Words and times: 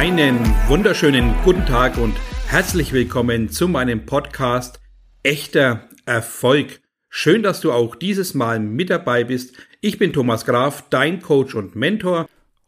Einen 0.00 0.38
wunderschönen 0.66 1.34
guten 1.44 1.66
Tag 1.66 1.98
und 1.98 2.16
herzlich 2.46 2.94
willkommen 2.94 3.50
zu 3.50 3.68
meinem 3.68 4.06
Podcast 4.06 4.80
Echter 5.22 5.90
Erfolg. 6.06 6.80
Schön, 7.10 7.42
dass 7.42 7.60
du 7.60 7.70
auch 7.70 7.94
dieses 7.96 8.32
Mal 8.32 8.60
mit 8.60 8.88
dabei 8.88 9.24
bist. 9.24 9.56
Ich 9.82 9.98
bin 9.98 10.14
Thomas 10.14 10.46
Graf, 10.46 10.88
dein 10.88 11.20
Coach 11.20 11.54
und 11.54 11.76
Mentor. 11.76 12.26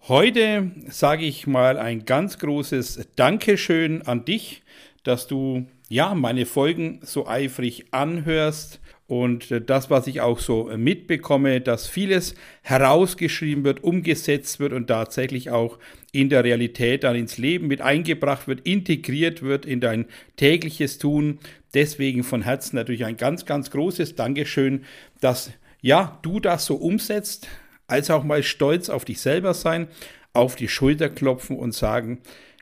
Heute 0.08 0.72
sage 0.90 1.24
ich 1.24 1.46
mal 1.46 1.78
ein 1.78 2.04
ganz 2.04 2.38
großes 2.38 3.08
Dankeschön 3.16 4.02
an 4.02 4.26
dich, 4.26 4.62
dass 5.02 5.26
du 5.26 5.66
ja 5.92 6.14
meine 6.14 6.46
Folgen 6.46 7.00
so 7.02 7.26
eifrig 7.26 7.84
anhörst 7.90 8.80
und 9.06 9.50
äh, 9.50 9.60
das, 9.60 9.90
was 9.90 10.06
ich 10.06 10.22
auch 10.22 10.38
so 10.38 10.70
mitbekomme, 10.74 11.60
dass 11.60 11.86
vieles 11.86 12.34
herausgeschrieben 12.62 13.62
wird, 13.62 13.84
umgesetzt 13.84 14.58
wird 14.58 14.72
und 14.72 14.86
tatsächlich 14.86 15.50
auch 15.50 15.78
in 16.10 16.30
der 16.30 16.44
Realität 16.44 17.04
dann 17.04 17.14
ins 17.14 17.36
Leben 17.36 17.68
mit 17.68 17.82
eingebracht 17.82 18.48
wird, 18.48 18.60
integriert 18.60 19.42
wird 19.42 19.66
in 19.66 19.80
dein 19.80 20.06
tägliches 20.36 20.96
Tun. 20.96 21.40
Deswegen 21.74 22.24
von 22.24 22.40
Herzen 22.40 22.76
natürlich 22.76 23.04
ein 23.04 23.18
ganz, 23.18 23.44
ganz 23.44 23.70
großes 23.70 24.14
Dankeschön, 24.14 24.84
dass 25.20 25.52
ja, 25.82 26.18
du 26.22 26.40
das 26.40 26.64
so 26.64 26.76
umsetzt, 26.76 27.48
als 27.86 28.08
auch 28.08 28.24
mal 28.24 28.42
stolz 28.42 28.88
auf 28.88 29.04
dich 29.04 29.20
selber 29.20 29.52
sein, 29.52 29.88
auf 30.32 30.56
die 30.56 30.68
Schulter 30.68 31.10
klopfen 31.10 31.58
und 31.58 31.74
sagen, 31.74 32.20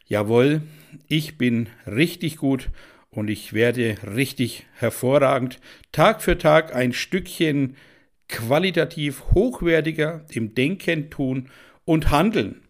jawohl, 0.09 0.63
ich 1.07 1.39
bin 1.39 1.69
richtig 1.87 2.39
gut 2.39 2.71
und 3.11 3.29
ich 3.29 3.53
werde 3.53 3.97
richtig 4.15 4.67
hervorragend 4.75 5.59
Tag 5.93 6.23
für 6.23 6.39
Tag 6.39 6.75
ein 6.75 6.93
Stückchen 6.93 7.77
qualitativ 8.29 9.25
hochwertiger 9.35 10.25
im 10.31 10.55
Denken, 10.55 11.11
Tun 11.11 11.49
und 11.85 12.11
Handeln. 12.11 12.63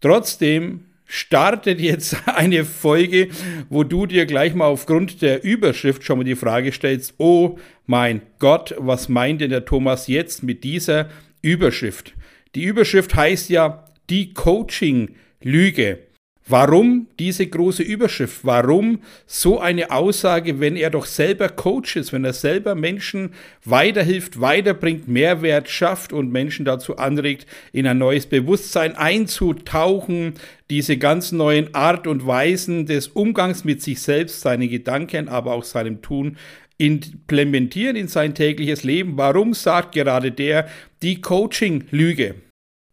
Trotzdem 0.00 0.84
startet 1.04 1.80
jetzt 1.80 2.16
eine 2.26 2.64
Folge, 2.64 3.28
wo 3.68 3.82
du 3.82 4.06
dir 4.06 4.26
gleich 4.26 4.54
mal 4.54 4.66
aufgrund 4.66 5.22
der 5.22 5.42
Überschrift 5.42 6.04
schon 6.04 6.18
mal 6.18 6.24
die 6.24 6.36
Frage 6.36 6.70
stellst, 6.70 7.14
oh 7.18 7.58
mein 7.86 8.22
Gott, 8.38 8.74
was 8.78 9.08
meint 9.08 9.40
denn 9.40 9.50
der 9.50 9.64
Thomas 9.64 10.06
jetzt 10.06 10.42
mit 10.42 10.62
dieser 10.62 11.08
Überschrift? 11.42 12.14
Die 12.54 12.64
Überschrift 12.64 13.14
heißt 13.14 13.50
ja 13.50 13.84
die 14.10 14.32
Coaching-Lüge. 14.32 16.07
Warum 16.50 17.08
diese 17.18 17.46
große 17.46 17.82
Überschrift? 17.82 18.40
Warum 18.42 19.00
so 19.26 19.60
eine 19.60 19.90
Aussage, 19.90 20.60
wenn 20.60 20.76
er 20.76 20.88
doch 20.88 21.04
selber 21.04 21.50
Coach 21.50 21.96
ist, 21.96 22.14
wenn 22.14 22.24
er 22.24 22.32
selber 22.32 22.74
Menschen 22.74 23.34
weiterhilft, 23.66 24.40
weiterbringt, 24.40 25.08
Mehrwert 25.08 25.68
schafft 25.68 26.14
und 26.14 26.32
Menschen 26.32 26.64
dazu 26.64 26.96
anregt, 26.96 27.46
in 27.72 27.86
ein 27.86 27.98
neues 27.98 28.24
Bewusstsein 28.24 28.96
einzutauchen, 28.96 30.34
diese 30.70 30.96
ganz 30.96 31.32
neuen 31.32 31.74
Art 31.74 32.06
und 32.06 32.26
Weisen 32.26 32.86
des 32.86 33.08
Umgangs 33.08 33.64
mit 33.64 33.82
sich 33.82 34.00
selbst, 34.00 34.40
seinen 34.40 34.70
Gedanken, 34.70 35.28
aber 35.28 35.52
auch 35.52 35.64
seinem 35.64 36.00
Tun 36.00 36.38
implementieren 36.78 37.96
in 37.96 38.08
sein 38.08 38.34
tägliches 38.34 38.84
Leben. 38.84 39.18
Warum 39.18 39.52
sagt 39.52 39.94
gerade 39.94 40.32
der 40.32 40.66
die 41.02 41.20
Coaching-Lüge? 41.20 42.47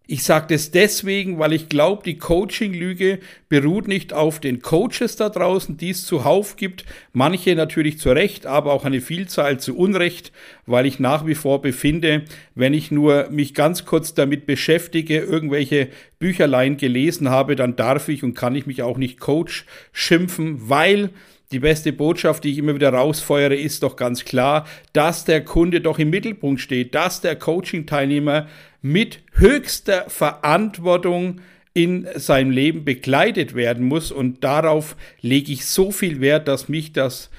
Ich 0.08 0.24
sage 0.24 0.48
das 0.50 0.70
deswegen, 0.70 1.40
weil 1.40 1.54
ich 1.54 1.68
glaube, 1.68 2.04
die 2.04 2.18
Coaching-Lüge 2.18 3.20
beruht 3.50 3.88
nicht 3.88 4.14
auf 4.14 4.40
den 4.40 4.62
Coaches 4.62 5.16
da 5.16 5.30
draußen, 5.30 5.78
die 5.78 5.90
es 5.90 6.06
zuhauf 6.06 6.58
gibt. 6.58 6.86
Manche 7.12 7.56
natürlich 7.56 7.98
zu 7.98 8.12
Recht, 8.12 8.46
aber 8.46 8.74
auch 8.74 8.86
eine 8.86 9.02
Vielzahl 9.02 9.60
zu 9.60 9.76
Unrecht, 9.76 10.32
weil 10.68 10.86
ich 10.86 11.00
nach 11.00 11.26
wie 11.26 11.36
vor 11.36 11.62
befinde, 11.62 12.24
wenn 12.54 12.74
ich 12.74 12.92
nur 12.92 13.30
mich 13.32 13.56
ganz 13.56 13.86
kurz 13.86 14.14
damit 14.14 14.46
beschäftige, 14.46 15.20
irgendwelche 15.20 15.90
Bücherlein 16.20 16.78
gelesen 16.78 17.30
habe, 17.30 17.56
dann 17.56 17.76
darf 17.76 18.08
ich 18.08 18.24
und 18.24 18.36
kann 18.36 18.56
ich 18.56 18.68
mich 18.68 18.84
auch 18.84 18.98
nicht 18.98 19.20
Coach 19.20 19.66
schimpfen, 19.92 20.70
weil 20.70 21.10
die 21.52 21.60
beste 21.60 21.94
Botschaft, 21.94 22.44
die 22.44 22.52
ich 22.52 22.58
immer 22.58 22.76
wieder 22.76 22.90
rausfeuere, 22.90 23.56
ist 23.56 23.84
doch 23.84 23.96
ganz 23.96 24.26
klar, 24.26 24.66
dass 24.94 25.26
der 25.26 25.44
Kunde 25.46 25.80
doch 25.80 26.00
im 26.00 26.10
Mittelpunkt 26.10 26.60
steht, 26.60 26.96
dass 26.96 27.22
der 27.22 27.36
Coaching-Teilnehmer 27.36 28.48
mit 28.86 29.24
höchster 29.32 30.08
Verantwortung 30.12 31.42
in 31.74 32.08
seinem 32.18 32.52
Leben 32.52 32.86
begleitet 32.86 33.56
werden 33.56 33.84
muss. 33.84 34.12
Und 34.12 34.44
darauf 34.44 34.96
lege 35.22 35.52
ich 35.52 35.66
so 35.66 35.90
viel 35.92 36.22
Wert, 36.22 36.48
dass 36.48 36.70
mich 36.70 36.94
das 36.94 37.32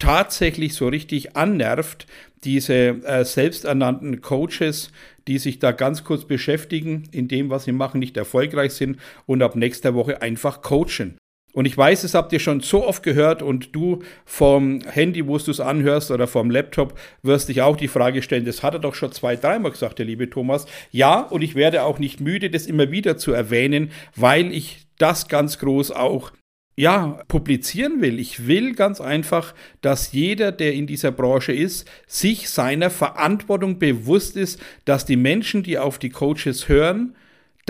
tatsächlich 0.00 0.74
so 0.74 0.88
richtig 0.88 1.36
annervt, 1.36 2.08
diese 2.42 2.74
äh, 2.74 3.24
selbsternannten 3.24 4.20
Coaches, 4.20 4.90
die 5.28 5.38
sich 5.38 5.60
da 5.60 5.70
ganz 5.70 6.02
kurz 6.02 6.24
beschäftigen, 6.24 7.04
in 7.12 7.28
dem, 7.28 7.50
was 7.50 7.64
sie 7.64 7.72
machen, 7.72 8.00
nicht 8.00 8.16
erfolgreich 8.16 8.72
sind 8.72 8.98
und 9.26 9.42
ab 9.42 9.54
nächster 9.54 9.94
Woche 9.94 10.22
einfach 10.22 10.60
coachen. 10.60 11.18
Und 11.52 11.64
ich 11.64 11.76
weiß, 11.76 12.04
es 12.04 12.14
habt 12.14 12.32
ihr 12.32 12.38
schon 12.38 12.60
so 12.60 12.86
oft 12.86 13.02
gehört 13.02 13.42
und 13.42 13.74
du 13.74 14.00
vom 14.24 14.80
Handy, 14.82 15.26
wo 15.26 15.36
du 15.36 15.50
es 15.50 15.60
anhörst 15.60 16.10
oder 16.10 16.26
vom 16.26 16.50
Laptop, 16.50 16.98
wirst 17.22 17.48
dich 17.48 17.62
auch 17.62 17.76
die 17.76 17.88
Frage 17.88 18.22
stellen, 18.22 18.44
das 18.44 18.62
hat 18.62 18.74
er 18.74 18.80
doch 18.80 18.94
schon 18.94 19.12
zwei, 19.12 19.36
dreimal 19.36 19.72
gesagt, 19.72 19.98
der 19.98 20.06
liebe 20.06 20.30
Thomas. 20.30 20.66
Ja, 20.90 21.20
und 21.20 21.42
ich 21.42 21.54
werde 21.54 21.82
auch 21.82 21.98
nicht 21.98 22.20
müde, 22.20 22.50
das 22.50 22.66
immer 22.66 22.90
wieder 22.90 23.16
zu 23.16 23.32
erwähnen, 23.32 23.90
weil 24.14 24.52
ich 24.52 24.86
das 24.98 25.28
ganz 25.28 25.58
groß 25.58 25.90
auch 25.90 26.32
ja, 26.76 27.22
publizieren 27.28 28.00
will. 28.00 28.18
Ich 28.18 28.46
will 28.46 28.74
ganz 28.74 29.00
einfach, 29.00 29.54
dass 29.82 30.12
jeder, 30.12 30.50
der 30.50 30.72
in 30.72 30.86
dieser 30.86 31.12
Branche 31.12 31.52
ist, 31.52 31.86
sich 32.06 32.48
seiner 32.48 32.88
Verantwortung 32.88 33.78
bewusst 33.78 34.36
ist, 34.36 34.58
dass 34.86 35.04
die 35.04 35.16
Menschen, 35.16 35.62
die 35.62 35.78
auf 35.78 35.98
die 35.98 36.08
Coaches 36.08 36.68
hören, 36.68 37.16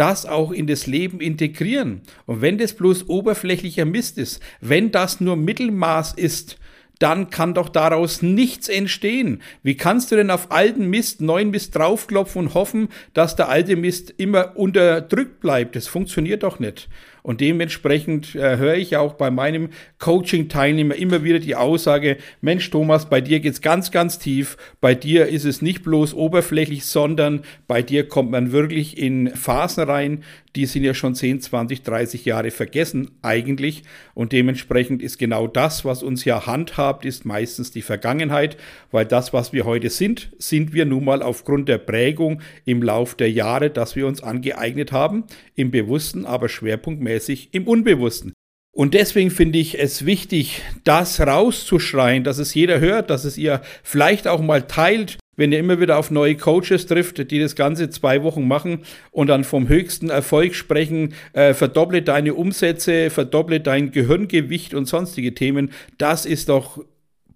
das 0.00 0.24
auch 0.24 0.50
in 0.50 0.66
das 0.66 0.86
Leben 0.86 1.20
integrieren. 1.20 2.00
Und 2.24 2.40
wenn 2.40 2.56
das 2.56 2.72
bloß 2.72 3.10
oberflächlicher 3.10 3.84
Mist 3.84 4.16
ist, 4.16 4.40
wenn 4.62 4.90
das 4.90 5.20
nur 5.20 5.36
Mittelmaß 5.36 6.14
ist, 6.14 6.56
dann 6.98 7.30
kann 7.30 7.54
doch 7.54 7.68
daraus 7.68 8.22
nichts 8.22 8.68
entstehen. 8.68 9.42
Wie 9.62 9.76
kannst 9.76 10.10
du 10.10 10.16
denn 10.16 10.30
auf 10.30 10.52
alten 10.52 10.88
Mist 10.88 11.20
neuen 11.20 11.50
Mist 11.50 11.74
draufklopfen 11.74 12.46
und 12.46 12.54
hoffen, 12.54 12.88
dass 13.14 13.36
der 13.36 13.48
alte 13.48 13.76
Mist 13.76 14.14
immer 14.16 14.56
unterdrückt 14.56 15.40
bleibt? 15.40 15.76
Das 15.76 15.86
funktioniert 15.86 16.44
doch 16.44 16.58
nicht. 16.58 16.88
Und 17.22 17.40
dementsprechend 17.40 18.34
äh, 18.34 18.56
höre 18.56 18.76
ich 18.76 18.96
auch 18.96 19.14
bei 19.14 19.30
meinem 19.30 19.70
Coaching-Teilnehmer 19.98 20.94
immer 20.94 21.22
wieder 21.24 21.38
die 21.38 21.56
Aussage, 21.56 22.16
Mensch 22.40 22.70
Thomas, 22.70 23.08
bei 23.08 23.20
dir 23.20 23.40
geht's 23.40 23.60
ganz, 23.60 23.90
ganz 23.90 24.18
tief. 24.18 24.56
Bei 24.80 24.94
dir 24.94 25.26
ist 25.26 25.44
es 25.44 25.62
nicht 25.62 25.82
bloß 25.82 26.14
oberflächlich, 26.14 26.86
sondern 26.86 27.42
bei 27.66 27.82
dir 27.82 28.08
kommt 28.08 28.30
man 28.30 28.52
wirklich 28.52 28.98
in 28.98 29.30
Phasen 29.30 29.84
rein, 29.84 30.24
die 30.56 30.66
sind 30.66 30.82
ja 30.82 30.94
schon 30.94 31.14
10, 31.14 31.40
20, 31.42 31.82
30 31.82 32.24
Jahre 32.24 32.50
vergessen 32.50 33.12
eigentlich. 33.22 33.84
Und 34.14 34.32
dementsprechend 34.32 35.00
ist 35.00 35.18
genau 35.18 35.46
das, 35.46 35.84
was 35.84 36.02
uns 36.02 36.24
ja 36.24 36.46
handhabt, 36.46 37.04
ist 37.04 37.24
meistens 37.24 37.70
die 37.70 37.82
Vergangenheit, 37.82 38.56
weil 38.90 39.06
das, 39.06 39.32
was 39.32 39.52
wir 39.52 39.64
heute 39.64 39.90
sind, 39.90 40.32
sind 40.38 40.72
wir 40.72 40.86
nun 40.86 41.04
mal 41.04 41.22
aufgrund 41.22 41.68
der 41.68 41.78
Prägung 41.78 42.40
im 42.64 42.82
Lauf 42.82 43.14
der 43.14 43.30
Jahre, 43.30 43.70
dass 43.70 43.94
wir 43.94 44.08
uns 44.08 44.22
angeeignet 44.22 44.90
haben, 44.90 45.24
im 45.54 45.70
Bewussten, 45.70 46.26
aber 46.26 46.48
schwerpunktmäßig 46.48 47.09
im 47.52 47.66
Unbewussten. 47.66 48.32
Und 48.72 48.94
deswegen 48.94 49.30
finde 49.30 49.58
ich 49.58 49.80
es 49.80 50.06
wichtig, 50.06 50.62
das 50.84 51.20
rauszuschreien, 51.20 52.22
dass 52.22 52.38
es 52.38 52.54
jeder 52.54 52.78
hört, 52.78 53.10
dass 53.10 53.24
es 53.24 53.36
ihr 53.36 53.62
vielleicht 53.82 54.28
auch 54.28 54.40
mal 54.40 54.62
teilt, 54.62 55.18
wenn 55.36 55.52
ihr 55.52 55.58
immer 55.58 55.80
wieder 55.80 55.98
auf 55.98 56.10
neue 56.10 56.36
Coaches 56.36 56.86
trifft, 56.86 57.30
die 57.30 57.40
das 57.40 57.56
Ganze 57.56 57.90
zwei 57.90 58.22
Wochen 58.22 58.46
machen 58.46 58.80
und 59.10 59.26
dann 59.28 59.42
vom 59.42 59.68
höchsten 59.68 60.10
Erfolg 60.10 60.54
sprechen, 60.54 61.14
äh, 61.32 61.54
verdopple 61.54 62.02
deine 62.02 62.34
Umsätze, 62.34 63.10
verdopple 63.10 63.60
dein 63.60 63.90
Gehirngewicht 63.90 64.74
und 64.74 64.86
sonstige 64.86 65.34
Themen, 65.34 65.72
das 65.98 66.26
ist 66.26 66.48
doch 66.48 66.84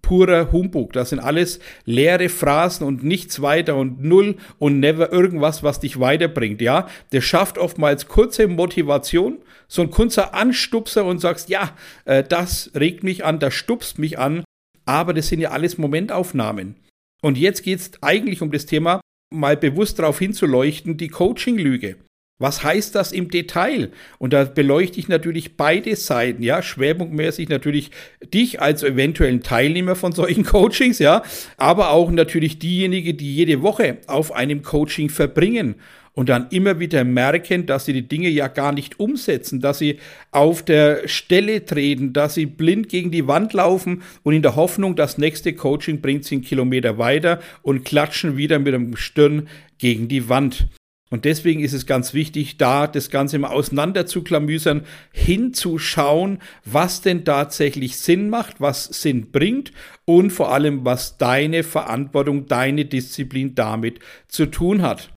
purer 0.05 0.51
Humbug. 0.51 0.93
Das 0.93 1.09
sind 1.09 1.19
alles 1.19 1.59
leere 1.83 2.29
Phrasen 2.29 2.85
und 2.85 3.03
nichts 3.03 3.41
weiter 3.41 3.75
und 3.75 4.03
null 4.03 4.35
und 4.59 4.79
never 4.79 5.11
irgendwas, 5.11 5.63
was 5.63 5.79
dich 5.79 5.99
weiterbringt. 5.99 6.61
Ja, 6.61 6.87
das 7.09 7.23
schafft 7.23 7.57
oftmals 7.57 8.07
kurze 8.07 8.47
Motivation, 8.47 9.39
so 9.67 9.81
ein 9.81 9.89
kurzer 9.89 10.35
Anstupser 10.35 11.05
und 11.05 11.21
sagst, 11.21 11.49
ja, 11.49 11.75
äh, 12.05 12.23
das 12.23 12.69
regt 12.75 13.03
mich 13.03 13.25
an, 13.25 13.39
das 13.39 13.55
stupst 13.55 13.97
mich 13.97 14.19
an. 14.19 14.43
Aber 14.85 15.15
das 15.15 15.29
sind 15.29 15.39
ja 15.39 15.49
alles 15.49 15.79
Momentaufnahmen. 15.79 16.75
Und 17.23 17.39
jetzt 17.39 17.63
geht 17.63 17.79
es 17.79 17.91
eigentlich 18.03 18.43
um 18.43 18.51
das 18.51 18.67
Thema, 18.67 19.01
mal 19.33 19.57
bewusst 19.57 19.97
darauf 19.97 20.19
hinzuleuchten, 20.19 20.97
die 20.97 21.07
Coaching-Lüge. 21.07 21.95
Was 22.37 22.63
heißt 22.63 22.93
das 22.95 23.13
im 23.13 23.29
Detail? 23.29 23.91
Und 24.17 24.33
da 24.33 24.43
beleuchte 24.43 24.99
ich 24.99 25.07
natürlich 25.07 25.55
beide 25.55 25.95
Seiten, 25.95 26.43
ja, 26.43 26.61
schwerpunktmäßig 26.61 27.47
natürlich 27.47 27.91
dich 28.33 28.61
als 28.61 28.83
eventuellen 28.83 29.41
Teilnehmer 29.41 29.95
von 29.95 30.11
solchen 30.11 30.43
Coachings, 30.45 30.99
ja, 30.99 31.23
aber 31.55 31.91
auch 31.91 32.11
natürlich 32.11 32.59
diejenigen, 32.59 33.15
die 33.15 33.33
jede 33.33 33.61
Woche 33.61 33.99
auf 34.07 34.33
einem 34.33 34.63
Coaching 34.63 35.09
verbringen 35.09 35.75
und 36.11 36.27
dann 36.27 36.47
immer 36.49 36.79
wieder 36.79 37.05
merken, 37.05 37.67
dass 37.67 37.85
sie 37.85 37.93
die 37.93 38.07
Dinge 38.07 38.27
ja 38.27 38.49
gar 38.49 38.73
nicht 38.73 38.99
umsetzen, 38.99 39.61
dass 39.61 39.79
sie 39.79 39.99
auf 40.31 40.61
der 40.63 41.07
Stelle 41.07 41.63
treten, 41.63 42.11
dass 42.11 42.33
sie 42.33 42.47
blind 42.47 42.89
gegen 42.89 43.11
die 43.11 43.27
Wand 43.27 43.53
laufen 43.53 44.01
und 44.23 44.33
in 44.33 44.41
der 44.41 44.57
Hoffnung, 44.57 44.97
das 44.97 45.17
nächste 45.17 45.53
Coaching 45.53 46.01
bringt 46.01 46.25
sie 46.25 46.35
einen 46.35 46.43
Kilometer 46.43 46.97
weiter 46.97 47.39
und 47.61 47.85
klatschen 47.85 48.35
wieder 48.35 48.59
mit 48.59 48.73
dem 48.73 48.97
Stirn 48.97 49.47
gegen 49.77 50.09
die 50.09 50.27
Wand. 50.27 50.67
Und 51.15 51.23
deswegen 51.23 51.61
ist 51.61 51.71
es 51.71 51.85
ganz 51.85 52.13
wichtig, 52.13 52.57
da 52.57 52.87
das 52.87 53.09
Ganze 53.09 53.39
mal 53.39 53.47
auseinander 53.47 54.05
zu 54.05 54.21
klamüsern, 54.21 54.81
hinzuschauen, 55.13 56.39
was 56.65 56.99
denn 56.99 57.23
tatsächlich 57.23 57.95
Sinn 57.95 58.29
macht, 58.29 58.59
was 58.59 58.83
Sinn 58.83 59.31
bringt 59.31 59.71
und 60.03 60.31
vor 60.31 60.51
allem, 60.51 60.83
was 60.83 61.17
deine 61.17 61.63
Verantwortung, 61.63 62.47
deine 62.47 62.83
Disziplin 62.83 63.55
damit 63.55 63.99
zu 64.27 64.47
tun 64.47 64.81
hat. 64.81 65.13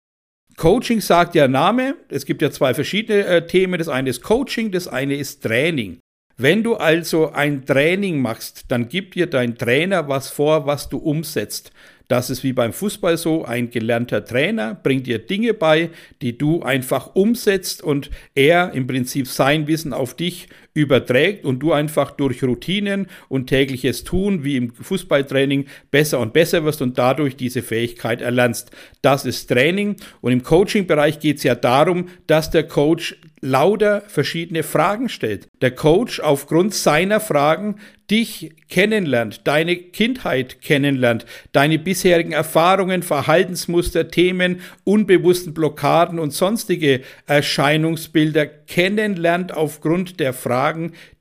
Coaching 0.55 1.01
sagt 1.01 1.33
ja 1.33 1.47
Name. 1.47 1.95
Es 2.09 2.27
gibt 2.27 2.43
ja 2.43 2.51
zwei 2.51 2.75
verschiedene 2.75 3.25
äh, 3.25 3.47
Themen. 3.47 3.79
Das 3.79 3.87
eine 3.87 4.11
ist 4.11 4.21
Coaching, 4.21 4.69
das 4.69 4.87
eine 4.87 5.15
ist 5.15 5.41
Training. 5.41 5.97
Wenn 6.39 6.61
du 6.61 6.75
also 6.75 7.31
ein 7.31 7.65
Training 7.65 8.21
machst, 8.21 8.65
dann 8.67 8.87
gibt 8.87 9.15
dir 9.15 9.25
dein 9.25 9.57
Trainer 9.57 10.07
was 10.07 10.29
vor, 10.29 10.67
was 10.67 10.89
du 10.89 10.99
umsetzt. 10.99 11.71
Das 12.07 12.29
ist 12.29 12.43
wie 12.43 12.53
beim 12.53 12.71
Fußball 12.71 13.17
so, 13.17 13.43
ein 13.43 13.69
gelernter 13.69 14.23
Trainer 14.23 14.75
bringt 14.75 15.07
dir 15.07 15.19
Dinge 15.19 15.53
bei, 15.53 15.89
die 16.21 16.37
du 16.37 16.61
einfach 16.61 17.15
umsetzt 17.15 17.83
und 17.83 18.09
er 18.33 18.71
im 18.73 18.87
Prinzip 18.87 19.27
sein 19.27 19.67
Wissen 19.67 19.91
auf 19.91 20.15
dich 20.15 20.47
überträgt 20.77 21.43
und 21.43 21.59
du 21.59 21.73
einfach 21.73 22.11
durch 22.11 22.43
Routinen 22.43 23.07
und 23.29 23.47
tägliches 23.47 24.03
Tun, 24.03 24.43
wie 24.43 24.57
im 24.57 24.71
Fußballtraining, 24.71 25.65
besser 25.89 26.19
und 26.19 26.33
besser 26.33 26.63
wirst 26.63 26.83
und 26.83 26.97
dadurch 26.97 27.35
diese 27.35 27.63
Fähigkeit 27.63 28.21
erlernst. 28.21 28.69
Das 29.01 29.25
ist 29.25 29.47
Training 29.47 29.95
und 30.21 30.31
im 30.31 30.43
Coaching-Bereich 30.43 31.19
geht 31.19 31.37
es 31.37 31.43
ja 31.43 31.55
darum, 31.55 32.09
dass 32.27 32.51
der 32.51 32.67
Coach 32.67 33.15
lauter 33.41 34.01
verschiedene 34.07 34.63
Fragen 34.63 35.09
stellt. 35.09 35.47
Der 35.61 35.71
Coach 35.71 36.19
aufgrund 36.19 36.73
seiner 36.73 37.19
Fragen 37.19 37.75
dich 38.09 38.53
kennenlernt, 38.69 39.41
deine 39.45 39.75
Kindheit 39.75 40.61
kennenlernt, 40.61 41.25
deine 41.51 41.77
bisherigen 41.77 42.31
Erfahrungen, 42.31 43.03
Verhaltensmuster, 43.03 44.07
Themen, 44.07 44.61
unbewussten 44.85 45.53
Blockaden 45.53 46.17
und 46.17 46.31
sonstige 46.31 47.01
Erscheinungsbilder 47.25 48.45
kennenlernt 48.45 49.53
aufgrund 49.53 50.21
der 50.21 50.33
Fragen, 50.33 50.66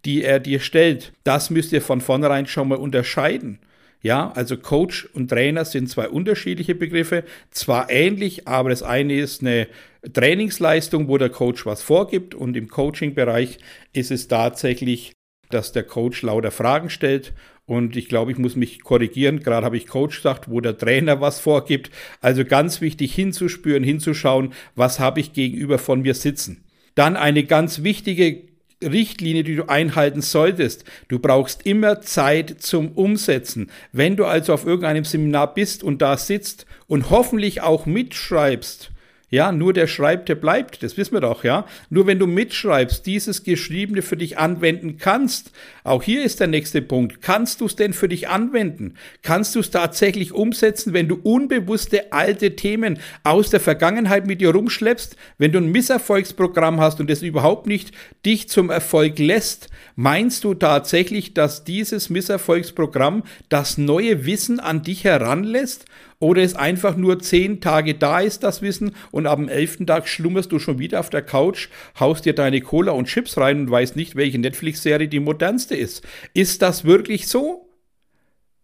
die 0.05 0.23
er 0.23 0.41
dir 0.41 0.61
stellt. 0.61 1.13
Das 1.25 1.51
müsst 1.51 1.73
ihr 1.73 1.83
von 1.83 2.01
vornherein 2.01 2.47
schon 2.47 2.69
mal 2.69 2.79
unterscheiden. 2.79 3.59
Ja, 4.03 4.31
also 4.35 4.57
Coach 4.57 5.09
und 5.15 5.29
Trainer 5.29 5.65
sind 5.65 5.89
zwei 5.89 6.09
unterschiedliche 6.09 6.75
Begriffe, 6.75 7.25
zwar 7.51 7.91
ähnlich, 7.91 8.47
aber 8.47 8.71
das 8.71 8.83
eine 8.83 9.19
ist 9.19 9.41
eine 9.41 9.67
Trainingsleistung, 10.13 11.09
wo 11.09 11.19
der 11.19 11.31
Coach 11.31 11.67
was 11.67 11.83
vorgibt 11.83 12.35
und 12.35 12.57
im 12.57 12.69
Coaching-Bereich 12.69 13.59
ist 13.93 14.11
es 14.13 14.29
tatsächlich 14.29 15.13
dass 15.51 15.73
der 15.73 15.85
Coach 15.85 16.23
lauter 16.23 16.51
Fragen 16.51 16.91
stellt. 16.91 17.33
Und 17.67 17.97
ich 17.97 18.09
glaube, 18.09 18.31
ich 18.31 18.39
muss 18.39 18.55
mich 18.55 18.83
korrigieren. 18.83 19.41
Gerade 19.41 19.67
habe 19.67 19.77
ich 19.77 19.89
Coach 19.89 20.17
gesagt, 20.17 20.49
wo 20.49 20.61
der 20.61 20.79
Trainer 20.79 21.21
was 21.21 21.41
vorgibt. 21.41 21.91
Also 22.21 22.45
ganz 22.45 22.81
wichtig 22.81 23.15
hinzuspüren, 23.15 23.83
hinzuschauen, 23.83 24.53
was 24.77 25.01
habe 25.01 25.21
ich 25.21 25.33
gegenüber 25.33 25.79
von 25.79 26.03
mir 26.03 26.15
sitzen. 26.15 26.65
Dann 26.95 27.17
eine 27.17 27.45
ganz 27.45 27.83
wichtige 27.83 28.43
Richtlinie, 28.83 29.43
die 29.43 29.57
du 29.57 29.69
einhalten 29.69 30.21
solltest. 30.21 30.85
Du 31.09 31.19
brauchst 31.19 31.65
immer 31.65 32.01
Zeit 32.03 32.57
zum 32.61 32.93
Umsetzen. 32.93 33.71
Wenn 33.93 34.17
du 34.17 34.25
also 34.25 34.53
auf 34.53 34.67
irgendeinem 34.67 35.05
Seminar 35.05 35.55
bist 35.55 35.83
und 35.83 36.03
da 36.03 36.17
sitzt 36.17 36.67
und 36.87 37.11
hoffentlich 37.11 37.63
auch 37.63 37.87
mitschreibst, 37.87 38.91
ja, 39.29 39.51
nur 39.51 39.73
der 39.73 39.89
schreibt, 39.89 40.29
der 40.29 40.37
bleibt. 40.37 40.85
Das 40.85 40.97
wissen 40.97 41.15
wir 41.15 41.21
doch, 41.21 41.43
ja. 41.43 41.67
Nur 41.91 42.07
wenn 42.07 42.21
du 42.21 42.29
mitschreibst, 42.29 43.05
dieses 43.07 43.43
Geschriebene 43.43 44.03
für 44.03 44.17
dich 44.17 44.39
anwenden 44.39 44.99
kannst. 44.99 45.51
Auch 45.83 46.05
hier 46.05 46.23
ist 46.23 46.39
der 46.39 46.47
nächste 46.47 46.81
Punkt. 46.81 47.23
Kannst 47.23 47.61
du 47.61 47.67
es 47.67 47.75
denn 47.75 47.93
für 47.93 48.09
dich 48.09 48.29
anwenden? 48.29 48.95
Kannst 49.23 49.57
du 49.57 49.61
es 49.61 49.71
tatsächlich 49.73 50.33
umsetzen, 50.33 50.93
wenn 50.93 51.09
du 51.09 51.19
unbewusste 51.21 52.13
alte 52.13 52.55
Themen 52.55 53.01
aus 53.25 53.51
der 53.51 53.59
Vergangenheit 53.59 54.29
mit 54.29 54.41
dir 54.41 54.51
rumschleppst? 54.51 55.17
Wenn 55.39 55.51
du 55.51 55.59
ein 55.59 55.73
Misserfolgsprogramm 55.73 56.81
hast 56.81 57.01
und 57.01 57.11
es 57.11 57.23
überhaupt 57.23 57.67
nicht 57.67 57.91
dich 58.25 58.49
zum 58.49 58.71
Erfolg 58.71 59.19
lässt? 59.19 59.71
Meinst 59.97 60.45
du 60.45 60.55
tatsächlich, 60.55 61.35
dass 61.35 61.65
dieses 61.65 62.11
Misserfolgsprogramm 62.11 63.25
das 63.49 63.77
neue 63.77 64.25
Wissen 64.25 64.61
an 64.61 64.85
dich 64.85 65.03
heranlässt? 65.03 65.87
Oder 66.19 66.43
es 66.43 66.55
einfach 66.55 66.97
nur 66.97 67.19
zehn 67.19 67.61
Tage 67.61 67.95
da 67.95 68.21
ist, 68.21 68.43
das 68.43 68.63
Wissen, 68.63 68.95
und 69.11 69.27
am 69.27 69.49
elften 69.49 69.87
Tag 69.87 70.09
schlummerst 70.09 70.53
du 70.53 70.59
schon 70.59 70.79
wieder 70.79 71.01
auf 71.01 71.11
der 71.11 71.23
Couch, 71.23 71.69
haust 71.99 72.25
dir 72.25 72.35
deine 72.35 72.61
Cola 72.61 72.93
und 72.93 73.07
Chips 73.07 73.37
rein 73.37 73.61
und 73.61 73.71
weißt 73.71 73.97
nicht, 73.97 74.17
welche 74.17 74.39
Netflix-Serie 74.39 75.09
die 75.09 75.21
modernste 75.21 75.77
ist. 75.77 76.07
Ist 76.35 76.63
das 76.63 76.85
wirklich 76.85 77.29
so? 77.29 77.66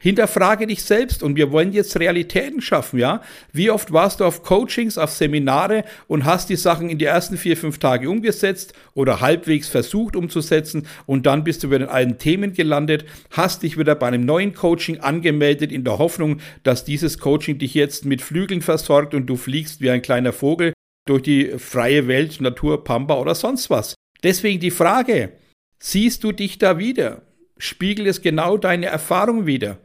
Hinterfrage 0.02 0.66
dich 0.66 0.82
selbst 0.82 1.22
und 1.22 1.36
wir 1.36 1.52
wollen 1.52 1.72
jetzt 1.72 1.96
Realitäten 1.96 2.60
schaffen, 2.60 2.98
ja? 2.98 3.22
Wie 3.52 3.70
oft 3.70 3.92
warst 3.92 4.18
du 4.18 4.24
auf 4.24 4.42
Coachings, 4.42 4.98
auf 4.98 5.12
Seminare 5.12 5.84
und 6.08 6.24
hast 6.24 6.50
die 6.50 6.56
Sachen 6.56 6.90
in 6.90 6.98
die 6.98 7.04
ersten 7.04 7.36
vier, 7.36 7.56
fünf 7.56 7.78
Tage 7.78 8.10
umgesetzt 8.10 8.72
oder 8.94 9.20
halbwegs 9.20 9.68
versucht 9.68 10.16
umzusetzen 10.16 10.88
und 11.06 11.24
dann 11.24 11.44
bist 11.44 11.62
du 11.62 11.68
wieder 11.68 11.84
in 11.84 11.88
allen 11.88 12.18
Themen 12.18 12.52
gelandet, 12.52 13.04
hast 13.30 13.62
dich 13.62 13.78
wieder 13.78 13.94
bei 13.94 14.08
einem 14.08 14.24
neuen 14.24 14.54
Coaching 14.54 14.98
angemeldet 14.98 15.70
in 15.70 15.84
der 15.84 15.98
Hoffnung, 15.98 16.40
dass 16.64 16.84
dieses 16.84 17.20
Coaching 17.20 17.58
dich 17.58 17.74
jetzt 17.74 18.04
mit 18.04 18.22
Flügeln 18.22 18.60
versorgt 18.60 19.14
und 19.14 19.26
du 19.26 19.36
fliegst 19.36 19.80
wie 19.82 19.90
ein 19.90 20.02
kleiner 20.02 20.32
Vogel 20.32 20.72
durch 21.06 21.22
die 21.22 21.52
freie 21.58 22.08
Welt, 22.08 22.40
Natur, 22.40 22.82
Pampa 22.82 23.20
oder 23.20 23.36
sonst 23.36 23.70
was. 23.70 23.94
Deswegen 24.24 24.58
die 24.58 24.72
Frage, 24.72 25.30
siehst 25.78 26.24
du 26.24 26.32
dich 26.32 26.58
da 26.58 26.78
wieder? 26.78 27.22
Spiegelt 27.56 28.08
es 28.08 28.20
genau 28.20 28.56
deine 28.56 28.86
Erfahrung 28.86 29.46
wieder? 29.46 29.78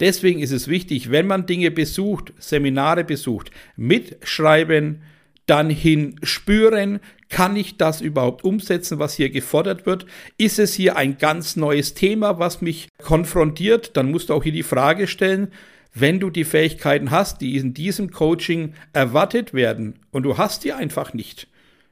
Deswegen 0.00 0.40
ist 0.40 0.50
es 0.50 0.68
wichtig, 0.68 1.10
wenn 1.10 1.26
man 1.26 1.46
Dinge 1.46 1.70
besucht, 1.70 2.32
Seminare 2.38 3.04
besucht, 3.04 3.50
mitschreiben, 3.76 5.02
dann 5.46 5.70
hinspüren, 5.70 7.00
kann 7.28 7.56
ich 7.56 7.76
das 7.76 8.00
überhaupt 8.00 8.44
umsetzen, 8.44 8.98
was 8.98 9.14
hier 9.14 9.30
gefordert 9.30 9.86
wird? 9.86 10.06
Ist 10.38 10.58
es 10.58 10.74
hier 10.74 10.96
ein 10.96 11.18
ganz 11.18 11.56
neues 11.56 11.94
Thema, 11.94 12.38
was 12.38 12.62
mich 12.62 12.88
konfrontiert? 13.02 13.96
Dann 13.96 14.10
musst 14.10 14.28
du 14.28 14.34
auch 14.34 14.42
hier 14.42 14.52
die 14.52 14.62
Frage 14.62 15.06
stellen, 15.06 15.48
wenn 15.94 16.18
du 16.18 16.30
die 16.30 16.44
Fähigkeiten 16.44 17.10
hast, 17.10 17.40
die 17.40 17.56
in 17.56 17.74
diesem 17.74 18.10
Coaching 18.10 18.74
erwartet 18.92 19.54
werden 19.54 19.94
und 20.10 20.24
du 20.24 20.38
hast 20.38 20.64
die 20.64 20.72
einfach 20.72 21.14
nicht, 21.14 21.46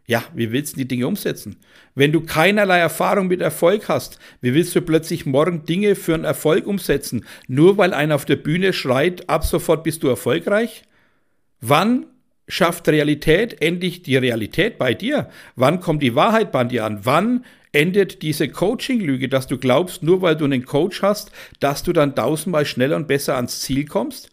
ja, 0.06 0.24
wie 0.34 0.50
willst 0.50 0.74
du 0.74 0.78
die 0.78 0.88
Dinge 0.88 1.06
umsetzen? 1.06 1.56
Wenn 1.94 2.12
du 2.12 2.20
keinerlei 2.22 2.78
Erfahrung 2.78 3.28
mit 3.28 3.40
Erfolg 3.40 3.88
hast, 3.88 4.18
wie 4.40 4.52
willst 4.54 4.74
du 4.74 4.80
plötzlich 4.80 5.26
morgen 5.26 5.64
Dinge 5.64 5.94
für 5.94 6.14
einen 6.14 6.24
Erfolg 6.24 6.66
umsetzen? 6.66 7.24
Nur 7.46 7.78
weil 7.78 7.94
einer 7.94 8.16
auf 8.16 8.24
der 8.24 8.36
Bühne 8.36 8.72
schreit, 8.72 9.28
ab 9.28 9.44
sofort 9.44 9.84
bist 9.84 10.02
du 10.02 10.08
erfolgreich? 10.08 10.82
Wann 11.60 12.06
schafft 12.48 12.88
Realität 12.88 13.62
endlich 13.62 14.02
die 14.02 14.16
Realität 14.16 14.76
bei 14.76 14.92
dir? 14.92 15.28
Wann 15.54 15.80
kommt 15.80 16.02
die 16.02 16.16
Wahrheit 16.16 16.50
bei 16.50 16.64
dir 16.64 16.84
an? 16.84 17.00
Wann 17.04 17.44
endet 17.70 18.22
diese 18.22 18.48
Coaching-Lüge, 18.48 19.28
dass 19.28 19.46
du 19.46 19.56
glaubst, 19.56 20.02
nur 20.02 20.20
weil 20.20 20.36
du 20.36 20.44
einen 20.44 20.64
Coach 20.64 21.02
hast, 21.02 21.30
dass 21.60 21.82
du 21.82 21.92
dann 21.92 22.14
tausendmal 22.14 22.66
schneller 22.66 22.96
und 22.96 23.08
besser 23.08 23.36
ans 23.36 23.60
Ziel 23.60 23.86
kommst? 23.86 24.30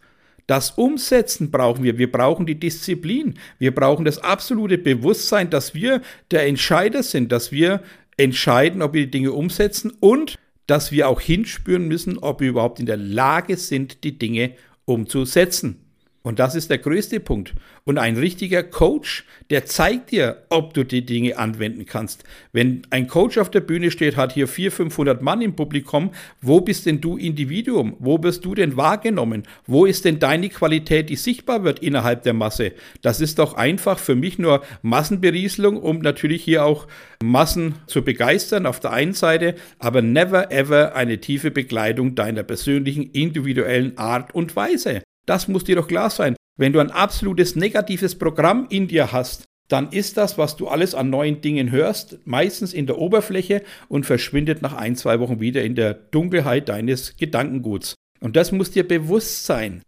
Das 0.50 0.72
Umsetzen 0.72 1.52
brauchen 1.52 1.84
wir. 1.84 1.96
Wir 1.96 2.10
brauchen 2.10 2.44
die 2.44 2.58
Disziplin. 2.58 3.38
Wir 3.60 3.72
brauchen 3.72 4.04
das 4.04 4.18
absolute 4.18 4.78
Bewusstsein, 4.78 5.48
dass 5.48 5.74
wir 5.74 6.02
der 6.32 6.48
Entscheider 6.48 7.04
sind, 7.04 7.30
dass 7.30 7.52
wir 7.52 7.84
entscheiden, 8.16 8.82
ob 8.82 8.92
wir 8.92 9.04
die 9.04 9.12
Dinge 9.12 9.30
umsetzen 9.30 9.92
und 10.00 10.34
dass 10.66 10.90
wir 10.90 11.08
auch 11.08 11.20
hinspüren 11.20 11.86
müssen, 11.86 12.18
ob 12.18 12.40
wir 12.40 12.48
überhaupt 12.48 12.80
in 12.80 12.86
der 12.86 12.96
Lage 12.96 13.56
sind, 13.56 14.02
die 14.02 14.18
Dinge 14.18 14.54
umzusetzen. 14.86 15.84
Und 16.22 16.38
das 16.38 16.54
ist 16.54 16.68
der 16.68 16.78
größte 16.78 17.18
Punkt. 17.18 17.54
Und 17.84 17.96
ein 17.96 18.16
richtiger 18.16 18.62
Coach, 18.62 19.24
der 19.48 19.64
zeigt 19.64 20.10
dir, 20.10 20.42
ob 20.50 20.74
du 20.74 20.84
die 20.84 21.06
Dinge 21.06 21.38
anwenden 21.38 21.86
kannst. 21.86 22.24
Wenn 22.52 22.82
ein 22.90 23.06
Coach 23.06 23.38
auf 23.38 23.50
der 23.50 23.60
Bühne 23.60 23.90
steht, 23.90 24.16
hat 24.16 24.32
hier 24.32 24.46
400, 24.46 24.70
500 24.76 25.22
Mann 25.22 25.40
im 25.40 25.56
Publikum, 25.56 26.10
wo 26.42 26.60
bist 26.60 26.84
denn 26.84 27.00
du 27.00 27.16
Individuum? 27.16 27.96
Wo 27.98 28.22
wirst 28.22 28.44
du 28.44 28.54
denn 28.54 28.76
wahrgenommen? 28.76 29.44
Wo 29.66 29.86
ist 29.86 30.04
denn 30.04 30.18
deine 30.18 30.50
Qualität, 30.50 31.08
die 31.08 31.16
sichtbar 31.16 31.64
wird 31.64 31.78
innerhalb 31.78 32.22
der 32.22 32.34
Masse? 32.34 32.72
Das 33.00 33.20
ist 33.22 33.38
doch 33.38 33.54
einfach 33.54 33.98
für 33.98 34.14
mich 34.14 34.38
nur 34.38 34.62
Massenberieselung, 34.82 35.78
um 35.78 36.00
natürlich 36.00 36.44
hier 36.44 36.66
auch 36.66 36.86
Massen 37.22 37.76
zu 37.86 38.02
begeistern 38.02 38.66
auf 38.66 38.78
der 38.80 38.92
einen 38.92 39.14
Seite, 39.14 39.54
aber 39.78 40.02
never 40.02 40.52
ever 40.52 40.94
eine 40.94 41.18
tiefe 41.18 41.50
Begleitung 41.50 42.14
deiner 42.14 42.42
persönlichen 42.42 43.10
individuellen 43.10 43.96
Art 43.96 44.34
und 44.34 44.54
Weise. 44.54 45.02
Das 45.26 45.48
muss 45.48 45.64
dir 45.64 45.76
doch 45.76 45.88
klar 45.88 46.10
sein. 46.10 46.36
Wenn 46.56 46.72
du 46.72 46.80
ein 46.80 46.90
absolutes 46.90 47.56
negatives 47.56 48.18
Programm 48.18 48.66
in 48.68 48.88
dir 48.88 49.12
hast, 49.12 49.44
dann 49.68 49.90
ist 49.92 50.16
das, 50.16 50.36
was 50.36 50.56
du 50.56 50.68
alles 50.68 50.94
an 50.94 51.10
neuen 51.10 51.40
Dingen 51.40 51.70
hörst, 51.70 52.18
meistens 52.24 52.72
in 52.72 52.86
der 52.86 52.98
Oberfläche 52.98 53.62
und 53.88 54.04
verschwindet 54.04 54.62
nach 54.62 54.74
ein, 54.74 54.96
zwei 54.96 55.20
Wochen 55.20 55.40
wieder 55.40 55.62
in 55.62 55.74
der 55.74 55.94
Dunkelheit 55.94 56.68
deines 56.68 57.16
Gedankenguts. 57.16 57.94
Und 58.20 58.36
das 58.36 58.52
muss 58.52 58.72
dir 58.72 58.86
bewusst 58.86 59.46
sein. 59.46 59.82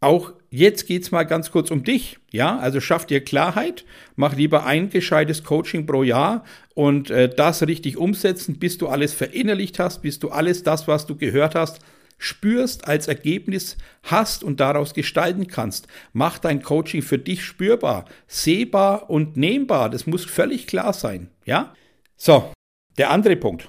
Auch 0.00 0.32
jetzt 0.50 0.86
geht 0.86 1.02
es 1.02 1.10
mal 1.10 1.24
ganz 1.24 1.50
kurz 1.50 1.72
um 1.72 1.82
dich. 1.82 2.18
Ja, 2.30 2.56
also 2.56 2.80
schaff 2.80 3.04
dir 3.04 3.22
Klarheit, 3.22 3.84
mach 4.14 4.36
lieber 4.36 4.64
ein 4.64 4.90
gescheites 4.90 5.42
Coaching 5.42 5.86
pro 5.86 6.04
Jahr 6.04 6.44
und 6.74 7.10
äh, 7.10 7.28
das 7.28 7.66
richtig 7.66 7.96
umsetzen, 7.96 8.60
bis 8.60 8.78
du 8.78 8.86
alles 8.86 9.12
verinnerlicht 9.12 9.80
hast, 9.80 10.02
bis 10.02 10.20
du 10.20 10.30
alles 10.30 10.62
das, 10.62 10.86
was 10.86 11.06
du 11.06 11.16
gehört 11.16 11.56
hast, 11.56 11.80
spürst, 12.18 12.86
als 12.86 13.08
Ergebnis 13.08 13.76
hast 14.02 14.44
und 14.44 14.60
daraus 14.60 14.92
gestalten 14.92 15.46
kannst. 15.46 15.86
Mach 16.12 16.38
dein 16.38 16.62
Coaching 16.62 17.02
für 17.02 17.18
dich 17.18 17.44
spürbar, 17.44 18.04
sehbar 18.26 19.08
und 19.08 19.36
nehmbar. 19.36 19.88
Das 19.88 20.06
muss 20.06 20.24
völlig 20.24 20.66
klar 20.66 20.92
sein. 20.92 21.30
Ja? 21.44 21.74
So, 22.16 22.52
der 22.98 23.10
andere 23.10 23.36
Punkt. 23.36 23.68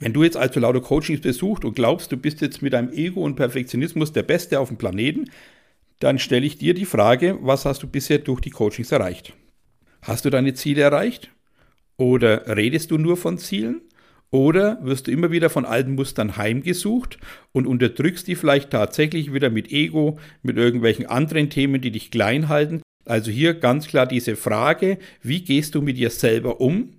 Wenn 0.00 0.12
du 0.12 0.22
jetzt 0.22 0.36
also 0.36 0.60
lauter 0.60 0.80
Coachings 0.80 1.20
besucht 1.20 1.64
und 1.64 1.74
glaubst, 1.74 2.10
du 2.10 2.16
bist 2.16 2.40
jetzt 2.40 2.62
mit 2.62 2.72
deinem 2.72 2.92
Ego 2.92 3.22
und 3.22 3.36
Perfektionismus 3.36 4.12
der 4.12 4.22
Beste 4.22 4.58
auf 4.58 4.68
dem 4.68 4.76
Planeten, 4.76 5.30
dann 6.00 6.18
stelle 6.18 6.46
ich 6.46 6.58
dir 6.58 6.74
die 6.74 6.84
Frage, 6.84 7.38
was 7.40 7.64
hast 7.64 7.82
du 7.82 7.86
bisher 7.86 8.18
durch 8.18 8.40
die 8.40 8.50
Coachings 8.50 8.92
erreicht? 8.92 9.32
Hast 10.02 10.24
du 10.24 10.30
deine 10.30 10.54
Ziele 10.54 10.82
erreicht? 10.82 11.30
Oder 11.96 12.56
redest 12.56 12.90
du 12.90 12.98
nur 12.98 13.16
von 13.16 13.38
Zielen? 13.38 13.82
Oder 14.30 14.78
wirst 14.82 15.06
du 15.06 15.12
immer 15.12 15.30
wieder 15.30 15.48
von 15.48 15.64
alten 15.64 15.94
Mustern 15.94 16.36
heimgesucht 16.36 17.18
und 17.52 17.66
unterdrückst 17.66 18.26
die 18.26 18.34
vielleicht 18.34 18.70
tatsächlich 18.70 19.32
wieder 19.32 19.50
mit 19.50 19.70
Ego, 19.70 20.18
mit 20.42 20.56
irgendwelchen 20.56 21.06
anderen 21.06 21.50
Themen, 21.50 21.80
die 21.80 21.92
dich 21.92 22.10
klein 22.10 22.48
halten? 22.48 22.82
Also 23.04 23.30
hier 23.30 23.54
ganz 23.54 23.86
klar 23.86 24.06
diese 24.06 24.34
Frage, 24.34 24.98
wie 25.22 25.42
gehst 25.42 25.74
du 25.74 25.82
mit 25.82 25.98
dir 25.98 26.10
selber 26.10 26.60
um? 26.60 26.94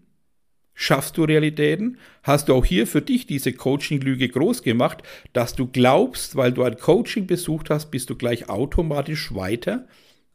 Schaffst 0.77 1.17
du 1.17 1.23
Realitäten? 1.23 1.97
Hast 2.21 2.49
du 2.49 2.53
auch 2.53 2.65
hier 2.65 2.85
für 2.85 3.01
dich 3.01 3.25
diese 3.25 3.53
Coaching-Lüge 3.53 4.27
groß 4.27 4.61
gemacht, 4.61 5.03
dass 5.31 5.55
du 5.55 5.67
glaubst, 5.67 6.35
weil 6.35 6.51
du 6.51 6.63
ein 6.63 6.77
Coaching 6.77 7.27
besucht 7.27 7.69
hast, 7.69 7.91
bist 7.91 8.09
du 8.09 8.15
gleich 8.15 8.49
automatisch 8.49 9.33
weiter? 9.33 9.87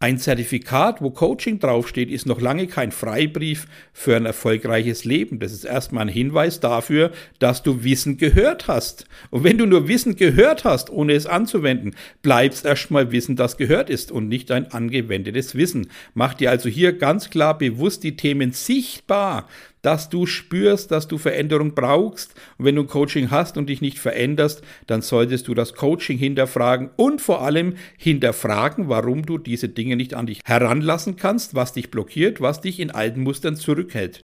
Ein 0.02 0.16
Zertifikat, 0.16 1.02
wo 1.02 1.11
Coaching 1.11 1.59
draufsteht, 1.59 2.11
ist 2.11 2.25
noch 2.25 2.40
lange 2.40 2.66
kein 2.66 2.90
Freibrief 2.90 3.66
für 3.92 4.16
ein 4.16 4.25
erfolgreiches 4.25 5.04
Leben. 5.04 5.40
Das 5.40 5.52
ist 5.52 5.64
erstmal 5.64 6.07
ein 6.07 6.09
Hinweis 6.09 6.59
dafür, 6.59 7.12
dass 7.38 7.62
du 7.62 7.85
Wissen 7.85 8.16
gehört 8.16 8.66
hast. 8.66 9.04
Und 9.28 9.45
wenn 9.45 9.59
du 9.59 9.66
nur 9.66 9.88
Wissen 9.88 10.16
gehört 10.16 10.64
hast, 10.64 10.88
ohne 10.88 11.12
es 11.12 11.26
anzuwenden, 11.26 11.95
bleibst 12.23 12.64
erstmal 12.64 13.12
Wissen, 13.12 13.37
das 13.37 13.59
gehört 13.59 13.90
ist 13.90 14.11
und 14.11 14.26
nicht 14.26 14.50
ein 14.52 14.73
angewendetes 14.73 15.54
Wissen. 15.54 15.90
Mach 16.14 16.33
dir 16.33 16.49
also 16.49 16.71
hier 16.71 16.95
ganz 16.97 17.28
klar 17.28 17.59
bewusst 17.59 18.02
die 18.02 18.16
Themen 18.16 18.52
sichtbar, 18.52 19.49
dass 19.82 20.08
du 20.08 20.26
spürst, 20.26 20.90
dass 20.90 21.08
du 21.08 21.18
Veränderung 21.18 21.75
brauchst. 21.75 22.34
Und 22.58 22.64
wenn 22.64 22.76
du 22.76 22.82
ein 22.82 22.88
Coaching 22.88 23.30
hast 23.30 23.56
und 23.56 23.68
dich 23.68 23.80
nicht 23.80 23.99
veränderst, 23.99 24.62
dann 24.87 25.02
solltest 25.02 25.49
du 25.49 25.54
das 25.54 25.75
Coaching 25.75 26.18
hinterfragen 26.18 26.90
und 26.96 27.20
vor 27.20 27.42
allem 27.42 27.75
hinterfragen, 27.96 28.88
warum 28.88 29.25
du 29.26 29.38
diese 29.38 29.68
Dinge 29.68 29.96
nicht 29.96 30.14
an 30.14 30.26
dich 30.26 30.40
heranlassen 30.44 31.16
kannst, 31.16 31.54
was 31.54 31.72
dich 31.72 31.90
blockiert, 31.90 32.40
was 32.40 32.60
dich 32.60 32.80
in 32.80 32.90
alten 32.90 33.22
Mustern 33.22 33.56
zurückhält. 33.56 34.20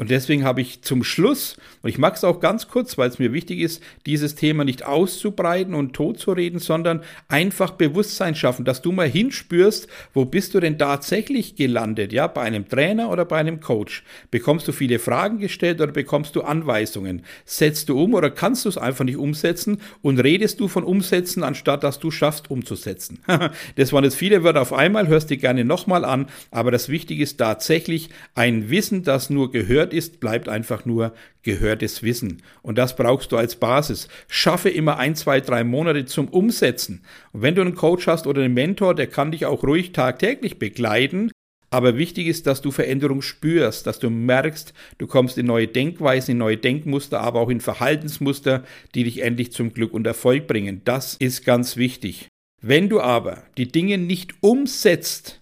Und 0.00 0.08
deswegen 0.08 0.44
habe 0.44 0.62
ich 0.62 0.80
zum 0.80 1.04
Schluss, 1.04 1.58
und 1.82 1.90
ich 1.90 1.98
mag 1.98 2.16
es 2.16 2.24
auch 2.24 2.40
ganz 2.40 2.68
kurz, 2.68 2.96
weil 2.96 3.10
es 3.10 3.18
mir 3.18 3.34
wichtig 3.34 3.60
ist, 3.60 3.82
dieses 4.06 4.34
Thema 4.34 4.64
nicht 4.64 4.86
auszubreiten 4.86 5.74
und 5.74 5.92
totzureden, 5.92 6.58
sondern 6.58 7.02
einfach 7.28 7.72
Bewusstsein 7.72 8.34
schaffen, 8.34 8.64
dass 8.64 8.80
du 8.80 8.92
mal 8.92 9.10
hinspürst, 9.10 9.88
wo 10.14 10.24
bist 10.24 10.54
du 10.54 10.60
denn 10.60 10.78
tatsächlich 10.78 11.54
gelandet, 11.54 12.14
ja, 12.14 12.28
bei 12.28 12.40
einem 12.40 12.66
Trainer 12.66 13.10
oder 13.10 13.26
bei 13.26 13.36
einem 13.36 13.60
Coach? 13.60 14.02
Bekommst 14.30 14.66
du 14.66 14.72
viele 14.72 14.98
Fragen 14.98 15.38
gestellt 15.38 15.82
oder 15.82 15.92
bekommst 15.92 16.34
du 16.34 16.40
Anweisungen? 16.40 17.20
Setzt 17.44 17.90
du 17.90 18.02
um 18.02 18.14
oder 18.14 18.30
kannst 18.30 18.64
du 18.64 18.70
es 18.70 18.78
einfach 18.78 19.04
nicht 19.04 19.18
umsetzen 19.18 19.82
und 20.00 20.18
redest 20.18 20.60
du 20.60 20.68
von 20.68 20.82
umsetzen, 20.82 21.42
anstatt 21.42 21.84
dass 21.84 21.98
du 21.98 22.10
schaffst 22.10 22.50
umzusetzen? 22.50 23.18
das 23.76 23.92
waren 23.92 24.04
jetzt 24.04 24.16
viele 24.16 24.44
Wörter 24.44 24.62
auf 24.62 24.72
einmal, 24.72 25.08
hörst 25.08 25.28
dir 25.28 25.36
gerne 25.36 25.66
nochmal 25.66 26.06
an, 26.06 26.28
aber 26.50 26.70
das 26.70 26.88
Wichtige 26.88 27.22
ist 27.22 27.36
tatsächlich 27.36 28.08
ein 28.34 28.70
Wissen, 28.70 29.02
das 29.02 29.28
nur 29.28 29.52
gehört 29.52 29.89
gehört 29.90 29.94
ist, 29.94 30.20
bleibt 30.20 30.48
einfach 30.48 30.84
nur 30.84 31.12
gehörtes 31.42 32.02
Wissen. 32.02 32.42
Und 32.62 32.78
das 32.78 32.96
brauchst 32.96 33.32
du 33.32 33.36
als 33.36 33.56
Basis. 33.56 34.08
Schaffe 34.28 34.70
immer 34.70 34.98
ein, 34.98 35.14
zwei, 35.14 35.40
drei 35.40 35.64
Monate 35.64 36.04
zum 36.04 36.28
Umsetzen. 36.28 37.02
Und 37.32 37.42
wenn 37.42 37.54
du 37.54 37.62
einen 37.62 37.74
Coach 37.74 38.06
hast 38.06 38.26
oder 38.26 38.42
einen 38.42 38.54
Mentor, 38.54 38.94
der 38.94 39.06
kann 39.06 39.32
dich 39.32 39.46
auch 39.46 39.62
ruhig 39.62 39.92
tagtäglich 39.92 40.58
begleiten. 40.58 41.30
Aber 41.72 41.96
wichtig 41.96 42.26
ist, 42.26 42.46
dass 42.46 42.62
du 42.62 42.72
Veränderung 42.72 43.22
spürst, 43.22 43.86
dass 43.86 44.00
du 44.00 44.10
merkst, 44.10 44.74
du 44.98 45.06
kommst 45.06 45.38
in 45.38 45.46
neue 45.46 45.68
Denkweisen, 45.68 46.32
in 46.32 46.38
neue 46.38 46.56
Denkmuster, 46.56 47.20
aber 47.20 47.40
auch 47.40 47.48
in 47.48 47.60
Verhaltensmuster, 47.60 48.64
die 48.94 49.04
dich 49.04 49.22
endlich 49.22 49.52
zum 49.52 49.72
Glück 49.72 49.92
und 49.92 50.06
Erfolg 50.06 50.48
bringen. 50.48 50.82
Das 50.84 51.14
ist 51.14 51.44
ganz 51.44 51.76
wichtig. 51.76 52.26
Wenn 52.60 52.88
du 52.88 53.00
aber 53.00 53.44
die 53.56 53.70
Dinge 53.70 53.98
nicht 53.98 54.34
umsetzt, 54.40 55.40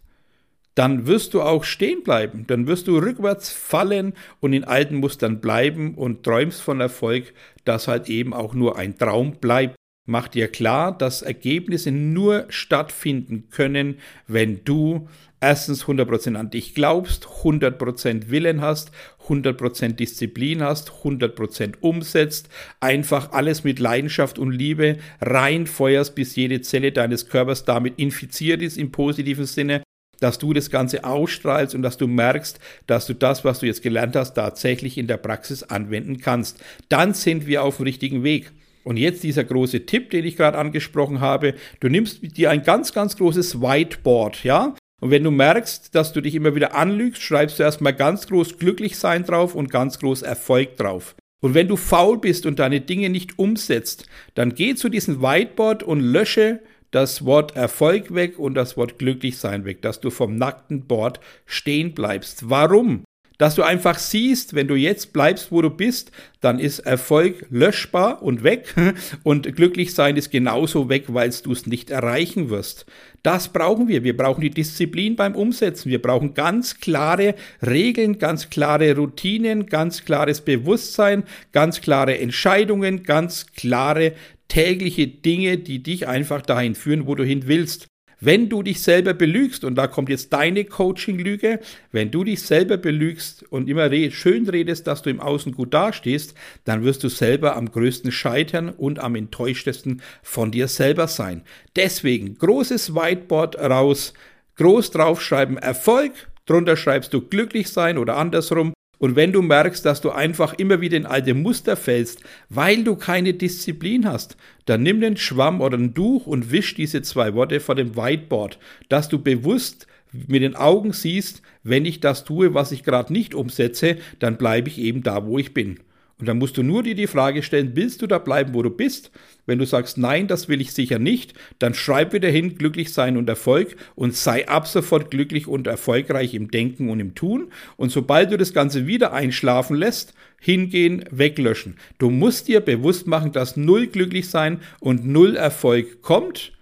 dann 0.78 1.08
wirst 1.08 1.34
du 1.34 1.42
auch 1.42 1.64
stehen 1.64 2.04
bleiben. 2.04 2.44
Dann 2.46 2.68
wirst 2.68 2.86
du 2.86 2.98
rückwärts 2.98 3.50
fallen 3.50 4.12
und 4.38 4.52
in 4.52 4.62
alten 4.62 4.94
Mustern 4.94 5.40
bleiben 5.40 5.96
und 5.96 6.22
träumst 6.22 6.60
von 6.60 6.80
Erfolg, 6.80 7.34
das 7.64 7.88
halt 7.88 8.08
eben 8.08 8.32
auch 8.32 8.54
nur 8.54 8.78
ein 8.78 8.96
Traum 8.96 9.32
bleibt. 9.40 9.74
Mach 10.06 10.28
dir 10.28 10.46
klar, 10.46 10.96
dass 10.96 11.22
Ergebnisse 11.22 11.90
nur 11.90 12.46
stattfinden 12.48 13.48
können, 13.50 13.98
wenn 14.28 14.64
du 14.64 15.08
erstens 15.40 15.84
100% 15.84 16.36
an 16.36 16.50
dich 16.50 16.76
glaubst, 16.76 17.26
100% 17.26 18.30
Willen 18.30 18.60
hast, 18.60 18.92
100% 19.26 19.96
Disziplin 19.96 20.62
hast, 20.62 20.92
100% 21.02 21.74
umsetzt, 21.80 22.50
einfach 22.78 23.32
alles 23.32 23.64
mit 23.64 23.80
Leidenschaft 23.80 24.38
und 24.38 24.52
Liebe 24.52 24.98
reinfeuerst, 25.20 26.14
bis 26.14 26.36
jede 26.36 26.60
Zelle 26.60 26.92
deines 26.92 27.28
Körpers 27.28 27.64
damit 27.64 27.98
infiziert 27.98 28.62
ist 28.62 28.78
im 28.78 28.92
positiven 28.92 29.44
Sinne 29.44 29.82
dass 30.20 30.38
du 30.38 30.52
das 30.52 30.70
Ganze 30.70 31.04
ausstrahlst 31.04 31.74
und 31.74 31.82
dass 31.82 31.96
du 31.96 32.06
merkst, 32.06 32.58
dass 32.86 33.06
du 33.06 33.14
das, 33.14 33.44
was 33.44 33.60
du 33.60 33.66
jetzt 33.66 33.82
gelernt 33.82 34.16
hast, 34.16 34.34
tatsächlich 34.34 34.98
in 34.98 35.06
der 35.06 35.16
Praxis 35.16 35.62
anwenden 35.62 36.18
kannst. 36.18 36.58
Dann 36.88 37.14
sind 37.14 37.46
wir 37.46 37.62
auf 37.62 37.76
dem 37.76 37.84
richtigen 37.84 38.22
Weg. 38.22 38.52
Und 38.84 38.96
jetzt 38.96 39.22
dieser 39.22 39.44
große 39.44 39.84
Tipp, 39.84 40.10
den 40.10 40.24
ich 40.24 40.36
gerade 40.36 40.56
angesprochen 40.56 41.20
habe. 41.20 41.54
Du 41.80 41.88
nimmst 41.88 42.20
dir 42.36 42.50
ein 42.50 42.62
ganz, 42.62 42.94
ganz 42.94 43.16
großes 43.16 43.60
Whiteboard, 43.60 44.44
ja? 44.44 44.74
Und 45.00 45.10
wenn 45.10 45.24
du 45.24 45.30
merkst, 45.30 45.94
dass 45.94 46.12
du 46.12 46.20
dich 46.20 46.34
immer 46.34 46.54
wieder 46.54 46.74
anlügst, 46.74 47.22
schreibst 47.22 47.58
du 47.58 47.62
erstmal 47.62 47.94
ganz 47.94 48.26
groß 48.26 48.58
glücklich 48.58 48.96
sein 48.98 49.24
drauf 49.24 49.54
und 49.54 49.70
ganz 49.70 49.98
groß 49.98 50.22
Erfolg 50.22 50.76
drauf. 50.76 51.14
Und 51.40 51.54
wenn 51.54 51.68
du 51.68 51.76
faul 51.76 52.18
bist 52.18 52.46
und 52.46 52.58
deine 52.58 52.80
Dinge 52.80 53.10
nicht 53.10 53.38
umsetzt, 53.38 54.06
dann 54.34 54.54
geh 54.54 54.74
zu 54.74 54.88
diesem 54.88 55.22
Whiteboard 55.22 55.84
und 55.84 56.00
lösche 56.00 56.60
das 56.90 57.24
Wort 57.24 57.56
Erfolg 57.56 58.14
weg 58.14 58.38
und 58.38 58.54
das 58.54 58.76
Wort 58.76 58.98
Glücklichsein 58.98 59.64
weg, 59.64 59.82
dass 59.82 60.00
du 60.00 60.10
vom 60.10 60.36
nackten 60.36 60.86
Bord 60.86 61.20
stehen 61.46 61.94
bleibst. 61.94 62.48
Warum? 62.48 63.04
Dass 63.38 63.54
du 63.54 63.62
einfach 63.62 63.98
siehst, 63.98 64.54
wenn 64.54 64.66
du 64.66 64.74
jetzt 64.74 65.12
bleibst, 65.12 65.52
wo 65.52 65.62
du 65.62 65.70
bist, 65.70 66.10
dann 66.40 66.58
ist 66.58 66.80
Erfolg 66.80 67.46
löschbar 67.50 68.20
und 68.20 68.42
weg 68.42 68.74
und 69.22 69.54
Glücklichsein 69.54 70.16
ist 70.16 70.30
genauso 70.30 70.88
weg, 70.88 71.04
weil 71.08 71.30
du 71.30 71.52
es 71.52 71.66
nicht 71.66 71.90
erreichen 71.90 72.50
wirst. 72.50 72.84
Das 73.22 73.48
brauchen 73.52 73.86
wir. 73.86 74.02
Wir 74.02 74.16
brauchen 74.16 74.40
die 74.40 74.50
Disziplin 74.50 75.14
beim 75.14 75.36
Umsetzen. 75.36 75.88
Wir 75.88 76.02
brauchen 76.02 76.34
ganz 76.34 76.80
klare 76.80 77.36
Regeln, 77.64 78.18
ganz 78.18 78.50
klare 78.50 78.96
Routinen, 78.96 79.66
ganz 79.66 80.04
klares 80.04 80.40
Bewusstsein, 80.40 81.22
ganz 81.52 81.80
klare 81.80 82.18
Entscheidungen, 82.18 83.04
ganz 83.04 83.46
klare 83.54 84.14
tägliche 84.48 85.06
Dinge, 85.06 85.58
die 85.58 85.82
dich 85.82 86.08
einfach 86.08 86.42
dahin 86.42 86.74
führen, 86.74 87.06
wo 87.06 87.14
du 87.14 87.24
hin 87.24 87.46
willst. 87.46 87.86
Wenn 88.20 88.48
du 88.48 88.64
dich 88.64 88.82
selber 88.82 89.14
belügst, 89.14 89.62
und 89.62 89.76
da 89.76 89.86
kommt 89.86 90.08
jetzt 90.08 90.32
deine 90.32 90.64
Coaching-Lüge, 90.64 91.60
wenn 91.92 92.10
du 92.10 92.24
dich 92.24 92.42
selber 92.42 92.76
belügst 92.76 93.44
und 93.50 93.68
immer 93.68 93.90
schön 94.10 94.48
redest, 94.48 94.88
dass 94.88 95.02
du 95.02 95.10
im 95.10 95.20
Außen 95.20 95.52
gut 95.52 95.72
dastehst, 95.72 96.34
dann 96.64 96.82
wirst 96.82 97.04
du 97.04 97.08
selber 97.08 97.54
am 97.54 97.70
größten 97.70 98.10
scheitern 98.10 98.70
und 98.70 98.98
am 98.98 99.14
enttäuschtesten 99.14 100.02
von 100.22 100.50
dir 100.50 100.66
selber 100.66 101.06
sein. 101.06 101.42
Deswegen 101.76 102.36
großes 102.36 102.92
Whiteboard 102.92 103.56
raus, 103.56 104.14
groß 104.56 104.90
draufschreiben 104.90 105.56
Erfolg, 105.56 106.12
drunter 106.44 106.76
schreibst 106.76 107.14
du 107.14 107.20
glücklich 107.20 107.68
sein 107.68 107.98
oder 107.98 108.16
andersrum 108.16 108.72
und 108.98 109.16
wenn 109.16 109.32
du 109.32 109.42
merkst, 109.42 109.84
dass 109.84 110.00
du 110.00 110.10
einfach 110.10 110.54
immer 110.54 110.80
wieder 110.80 110.96
in 110.96 111.06
alte 111.06 111.34
Muster 111.34 111.76
fällst, 111.76 112.22
weil 112.48 112.84
du 112.84 112.96
keine 112.96 113.34
Disziplin 113.34 114.06
hast, 114.06 114.36
dann 114.66 114.82
nimm 114.82 115.00
den 115.00 115.16
Schwamm 115.16 115.60
oder 115.60 115.78
ein 115.78 115.94
Tuch 115.94 116.26
und 116.26 116.50
wisch 116.50 116.74
diese 116.74 117.02
zwei 117.02 117.34
Worte 117.34 117.60
vor 117.60 117.76
dem 117.76 117.96
Whiteboard, 117.96 118.58
dass 118.88 119.08
du 119.08 119.20
bewusst 119.20 119.86
mit 120.12 120.42
den 120.42 120.56
Augen 120.56 120.92
siehst, 120.92 121.42
wenn 121.62 121.84
ich 121.84 122.00
das 122.00 122.24
tue, 122.24 122.54
was 122.54 122.72
ich 122.72 122.82
gerade 122.82 123.12
nicht 123.12 123.34
umsetze, 123.34 123.98
dann 124.18 124.36
bleibe 124.36 124.68
ich 124.68 124.78
eben 124.78 125.02
da, 125.02 125.26
wo 125.26 125.38
ich 125.38 125.54
bin. 125.54 125.80
Und 126.18 126.26
dann 126.26 126.38
musst 126.38 126.56
du 126.56 126.64
nur 126.64 126.82
dir 126.82 126.96
die 126.96 127.06
Frage 127.06 127.42
stellen, 127.44 127.72
willst 127.74 128.02
du 128.02 128.08
da 128.08 128.18
bleiben, 128.18 128.52
wo 128.52 128.62
du 128.62 128.70
bist? 128.70 129.12
Wenn 129.46 129.58
du 129.58 129.66
sagst, 129.66 129.98
nein, 129.98 130.26
das 130.26 130.48
will 130.48 130.60
ich 130.60 130.72
sicher 130.72 130.98
nicht, 130.98 131.32
dann 131.60 131.74
schreib 131.74 132.12
wieder 132.12 132.28
hin, 132.28 132.58
glücklich 132.58 132.92
sein 132.92 133.16
und 133.16 133.28
Erfolg 133.28 133.76
und 133.94 134.16
sei 134.16 134.48
ab 134.48 134.66
sofort 134.66 135.10
glücklich 135.10 135.46
und 135.46 135.68
erfolgreich 135.68 136.34
im 136.34 136.50
Denken 136.50 136.90
und 136.90 136.98
im 136.98 137.14
Tun. 137.14 137.52
Und 137.76 137.92
sobald 137.92 138.32
du 138.32 138.36
das 138.36 138.52
Ganze 138.52 138.86
wieder 138.86 139.12
einschlafen 139.12 139.76
lässt, 139.76 140.12
hingehen, 140.40 141.04
weglöschen. 141.10 141.76
Du 141.98 142.10
musst 142.10 142.48
dir 142.48 142.60
bewusst 142.60 143.06
machen, 143.06 143.32
dass 143.32 143.56
null 143.56 143.86
glücklich 143.86 144.28
sein 144.28 144.60
und 144.80 145.06
null 145.06 145.36
Erfolg 145.36 146.02
kommt, 146.02 146.52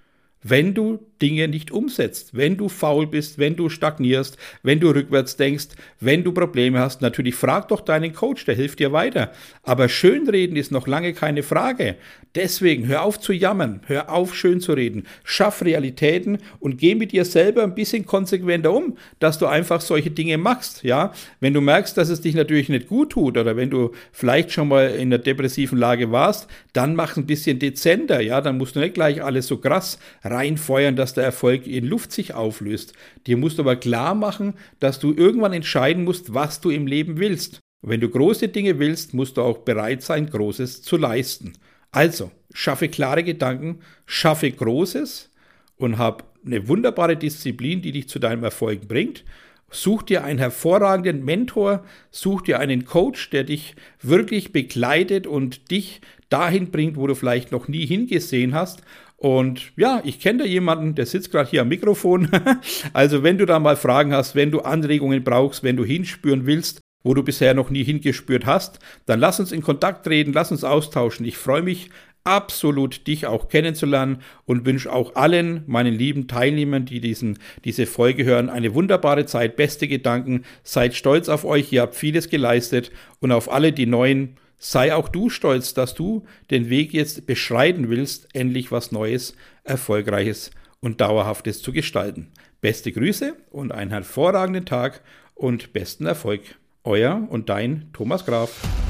wenn 0.43 0.75
du 0.75 1.01
Dinge 1.23 1.49
nicht 1.49 1.71
umsetzt, 1.71 2.37
wenn 2.37 2.57
du 2.57 2.69
faul 2.69 3.07
bist, 3.07 3.39
wenn 3.39 3.57
du 3.57 3.69
stagnierst, 3.69 4.37
wenn 4.63 4.81
du 4.81 4.91
rückwärts 4.91 5.37
denkst, 5.37 5.69
wenn 6.01 6.25
du 6.25 6.33
Probleme 6.33 6.79
hast. 6.79 7.03
Natürlich 7.03 7.35
frag 7.35 7.69
doch 7.69 7.81
deinen 7.81 8.13
Coach, 8.13 8.45
der 8.45 8.55
hilft 8.55 8.79
dir 8.79 8.93
weiter. 8.93 9.33
Aber 9.63 9.89
schönreden 9.89 10.57
ist 10.57 10.73
noch 10.73 10.87
lange 10.87 11.13
keine 11.13 11.43
Frage. 11.43 11.97
Deswegen 12.37 12.87
hör 12.87 13.03
auf 13.03 13.19
zu 13.19 13.33
jammern, 13.33 13.81
hör 13.87 14.13
auf 14.13 14.35
schön 14.35 14.61
zu 14.61 14.75
reden, 14.75 15.07
schaff 15.25 15.65
Realitäten 15.65 16.39
und 16.61 16.77
geh 16.77 16.95
mit 16.95 17.13
dir 17.13 17.25
selber 17.25 17.63
ein 17.63 17.75
bisschen 17.75 18.05
konsequenter 18.05 18.75
um, 18.75 18.99
dass 19.21 19.39
du 19.39 19.47
einfach 19.47 19.81
solche 19.81 20.11
Dinge 20.11 20.37
machst. 20.37 20.83
Ja, 20.83 21.15
wenn 21.41 21.55
du 21.55 21.63
merkst, 21.63 21.97
dass 21.97 22.11
es 22.11 22.21
dich 22.21 22.35
natürlich 22.35 22.69
nicht 22.69 22.89
gut 22.89 23.13
tut 23.13 23.39
oder 23.39 23.57
wenn 23.57 23.71
du 23.71 23.93
vielleicht 24.13 24.53
schon 24.53 24.69
mal 24.69 24.91
in 24.91 25.09
der 25.09 25.19
depressiven 25.19 25.79
Lage 25.79 26.13
warst, 26.13 26.47
dann 26.75 26.95
mach 26.95 27.17
ein 27.17 27.25
bisschen 27.25 27.59
dezenter. 27.59 28.21
Ja, 28.21 28.43
dann 28.43 28.59
musst 28.59 28.77
du 28.77 28.81
nicht 28.81 28.93
gleich 28.93 29.23
alles 29.23 29.47
so 29.47 29.57
krass 29.57 29.99
reinfeuern, 30.23 30.95
dass 31.07 31.15
der 31.15 31.23
Erfolg 31.23 31.69
in 31.69 31.87
Luft 31.87 32.11
sich 32.11 32.35
auflöst. 32.35 32.93
Dir 33.29 33.37
musst 33.37 33.59
du 33.59 33.63
aber 33.63 33.77
klar 33.77 34.17
machen, 34.17 34.55
dass 34.81 34.99
du 34.99 35.15
irgendwann 35.15 35.53
entscheiden 35.53 36.03
musst, 36.03 36.35
was 36.35 36.61
du 36.61 36.71
im 36.71 36.89
Leben 36.89 37.21
willst. 37.21 37.61
Und 37.81 37.91
wenn 37.91 38.01
du 38.01 38.09
große 38.09 38.49
Dinge 38.49 38.81
willst, 38.81 39.15
musst 39.15 39.37
du 39.37 39.43
auch 39.43 39.59
bereit 39.59 40.03
sein, 40.03 40.29
Großes 40.29 40.83
zu 40.83 40.97
leisten. 40.97 41.53
Also, 41.93 42.33
schaffe 42.53 42.89
klare 42.89 43.23
Gedanken, 43.23 43.79
schaffe 44.05 44.51
Großes 44.51 45.31
und 45.77 45.97
hab 45.97 46.35
eine 46.45 46.67
wunderbare 46.67 47.17
Disziplin, 47.17 47.83
die 47.83 47.93
dich 47.93 48.09
zu 48.09 48.19
deinem 48.19 48.43
Erfolg 48.43 48.89
bringt. 48.89 49.25
Such 49.71 50.03
dir 50.03 50.25
einen 50.25 50.41
hervorragenden 50.41 51.25
Mentor, 51.25 51.85
such 52.11 52.43
dir 52.43 52.59
einen 52.59 52.85
Coach, 52.85 53.31
der 53.31 53.45
dich 53.45 53.77
wirklich 54.03 54.51
begleitet 54.51 55.29
und 55.29 55.71
dich 55.71 56.01
dahin 56.31 56.73
bringt, 56.73 56.97
wo 56.97 57.07
du 57.07 57.15
vielleicht 57.15 57.53
noch 57.53 57.69
nie 57.69 57.87
hingesehen 57.87 58.55
hast. 58.55 58.83
Und 59.17 59.73
ja, 59.77 60.03
ich 60.05 60.21
kenne 60.21 60.41
da 60.41 60.45
jemanden, 60.45 60.95
der 60.95 61.07
sitzt 61.07 61.31
gerade 61.31 61.49
hier 61.49 61.63
am 61.63 61.69
Mikrofon. 61.69 62.29
also 62.93 63.23
wenn 63.23 63.39
du 63.39 63.47
da 63.47 63.59
mal 63.59 63.77
Fragen 63.77 64.13
hast, 64.13 64.35
wenn 64.35 64.51
du 64.51 64.61
Anregungen 64.61 65.25
brauchst, 65.25 65.63
wenn 65.63 65.77
du 65.77 65.85
hinspüren 65.85 66.47
willst, 66.47 66.81
wo 67.03 67.15
du 67.15 67.23
bisher 67.23 67.55
noch 67.55 67.71
nie 67.71 67.85
hingespürt 67.85 68.47
hast, 68.47 68.81
dann 69.07 69.21
lass 69.21 69.41
uns 69.41 69.53
in 69.53 69.63
Kontakt 69.63 70.05
treten, 70.05 70.33
lass 70.33 70.51
uns 70.51 70.65
austauschen. 70.65 71.25
Ich 71.25 71.39
freue 71.39 71.63
mich 71.63 71.91
absolut, 72.25 73.07
dich 73.07 73.27
auch 73.27 73.49
kennenzulernen 73.49 74.19
und 74.45 74.67
wünsche 74.67 74.93
auch 74.93 75.15
allen 75.15 75.63
meinen 75.67 75.95
lieben 75.95 76.27
Teilnehmern, 76.27 76.85
die 76.85 77.01
diesen, 77.01 77.39
diese 77.65 77.87
Folge 77.87 78.25
hören, 78.25 78.51
eine 78.51 78.75
wunderbare 78.75 79.27
Zeit, 79.27 79.57
beste 79.57 79.87
Gedanken, 79.87 80.45
seid 80.65 80.95
stolz 80.95 81.29
auf 81.29 81.45
euch, 81.45 81.73
ihr 81.73 81.83
habt 81.83 81.95
vieles 81.95 82.29
geleistet 82.29 82.91
und 83.21 83.31
auf 83.31 83.51
alle 83.51 83.73
die 83.73 83.87
neuen, 83.87 84.37
sei 84.59 84.95
auch 84.95 85.09
du 85.09 85.31
stolz, 85.31 85.75
dass 85.75 85.95
du 85.95 86.25
den 86.51 86.71
Weg 86.71 86.93
jetzt 86.93 87.27
beschreiten 87.27 87.89
willst, 87.89 88.29
endlich 88.35 88.73
was 88.73 88.93
Neues, 88.93 89.35
Erfolgreiches 89.65 90.51
und 90.81 91.01
Dauerhaftes 91.01 91.63
zu 91.63 91.73
gestalten. 91.73 92.33
Beste 92.61 92.93
Grüße 92.93 93.37
und 93.51 93.73
einen 93.73 93.91
hervorragenden 93.91 94.65
Tag 94.65 95.03
und 95.35 95.73
besten 95.73 96.07
Erfolg. 96.07 96.43
Euer 96.85 97.27
und 97.31 97.49
dein 97.49 97.91
Thomas 97.93 98.25
Graf. 98.25 98.86